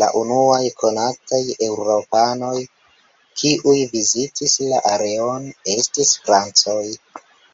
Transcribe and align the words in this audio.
La 0.00 0.06
unuaj 0.20 0.64
konataj 0.80 1.40
eŭropanoj 1.68 2.58
kiuj 3.44 3.78
vizitis 3.96 4.58
la 4.74 4.84
areon 4.96 5.50
estis 5.80 6.16
francoj. 6.28 6.86